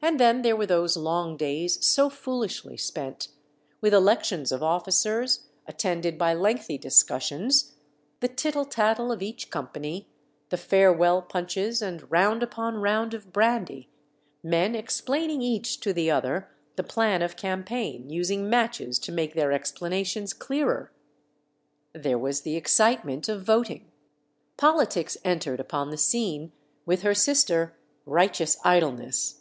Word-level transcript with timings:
And 0.00 0.20
then 0.20 0.42
there 0.42 0.54
were 0.54 0.64
those 0.66 0.96
long 0.96 1.36
days 1.36 1.84
so 1.84 2.08
foolishly 2.08 2.76
spent, 2.76 3.26
with 3.80 3.92
elections 3.92 4.52
of 4.52 4.62
officers, 4.62 5.48
attended 5.66 6.16
by 6.16 6.34
lengthy 6.34 6.78
discussions, 6.78 7.72
the 8.20 8.28
tittle 8.28 8.64
tattle 8.64 9.10
of 9.10 9.22
each 9.22 9.50
company, 9.50 10.08
the 10.50 10.56
farewell 10.56 11.20
punches, 11.20 11.82
and 11.82 12.08
round 12.12 12.44
upon 12.44 12.76
round 12.76 13.12
of 13.12 13.32
brandy, 13.32 13.88
men 14.40 14.76
explaining 14.76 15.42
each 15.42 15.80
to 15.80 15.92
the 15.92 16.02
My 16.02 16.12
Kepi, 16.12 16.14
159 16.14 16.16
other 16.16 16.56
the 16.76 16.92
plan 16.94 17.20
of 17.20 17.36
campaign, 17.36 18.08
using 18.08 18.48
matches 18.48 19.00
to 19.00 19.10
make 19.10 19.34
their 19.34 19.50
explanations 19.50 20.32
clearer; 20.32 20.92
there 21.92 22.18
was 22.18 22.42
the 22.42 22.54
excite 22.54 23.04
ment 23.04 23.28
of 23.28 23.42
voting. 23.42 23.90
Politics 24.56 25.16
entered 25.24 25.58
upon 25.58 25.90
the 25.90 25.98
scene, 25.98 26.52
with 26.86 27.02
her 27.02 27.14
sister, 27.16 27.76
righteous 28.06 28.56
idleness. 28.62 29.34